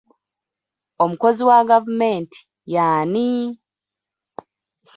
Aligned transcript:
Omukozi 1.03 1.41
wa 1.49 1.59
gavumenti 1.69 2.39
y'ani? 2.73 3.27